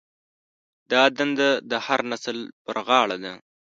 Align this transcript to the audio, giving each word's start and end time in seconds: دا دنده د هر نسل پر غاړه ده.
دا 0.91 1.03
دنده 1.17 1.49
د 1.69 1.71
هر 1.85 1.99
نسل 2.11 2.37
پر 2.65 2.77
غاړه 2.87 3.17
ده. 3.23 3.33